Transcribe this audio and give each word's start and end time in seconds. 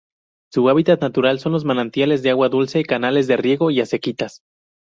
Su 0.51 0.67
hábitat 0.67 0.99
natural 0.99 1.37
son 1.37 1.63
manantiales 1.63 2.23
de 2.23 2.31
agua 2.31 2.49
dulce, 2.49 2.83
canales 2.83 3.27
de 3.27 3.37
riego 3.37 3.69
y 3.69 3.81
acequias. 3.81 4.41